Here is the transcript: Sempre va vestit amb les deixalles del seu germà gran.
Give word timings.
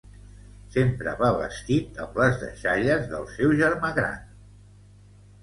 Sempre 0.75 1.11
va 1.19 1.29
vestit 1.41 1.99
amb 2.05 2.17
les 2.21 2.39
deixalles 2.45 3.07
del 3.13 3.29
seu 3.35 3.55
germà 3.61 3.93
gran. 4.01 4.27